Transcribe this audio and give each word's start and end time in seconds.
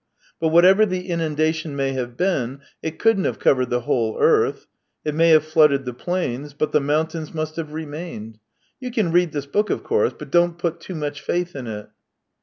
But 0.39 0.47
whatever 0.47 0.83
the 0.83 1.09
inundation 1.09 1.75
may 1.75 1.91
have 1.91 2.17
been, 2.17 2.61
it 2.81 2.97
couldn't 2.97 3.25
have 3.25 3.37
covered 3.37 3.69
the 3.69 3.81
whole 3.81 4.17
earth. 4.19 4.65
It 5.05 5.13
may 5.13 5.29
have 5.29 5.43
flooded 5.45 5.85
the 5.85 5.93
plains, 5.93 6.55
but 6.55 6.71
the 6.71 6.81
mountains 6.81 7.35
must 7.35 7.55
have 7.57 7.71
remained. 7.73 8.39
You 8.79 8.89
can 8.89 9.11
read 9.11 9.31
this 9.31 9.45
book, 9.45 9.69
of 9.69 9.83
course, 9.83 10.13
but 10.17 10.31
don't 10.31 10.57
put 10.57 10.79
too 10.79 10.95
much 10.95 11.21
faith 11.21 11.55
in 11.55 11.67
it." 11.67 11.87